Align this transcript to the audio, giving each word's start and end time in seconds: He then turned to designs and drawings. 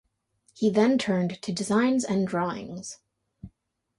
He 0.55 0.71
then 0.71 0.97
turned 0.97 1.39
to 1.43 1.51
designs 1.51 2.03
and 2.03 2.27
drawings. 2.27 2.97